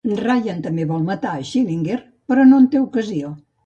Ryan 0.19 0.63
també 0.67 0.87
vol 0.93 1.05
matar 1.11 1.35
Schillinger, 1.51 2.01
però 2.31 2.51
no 2.53 2.63
en 2.65 2.71
té 2.75 2.87
ocasió. 2.91 3.37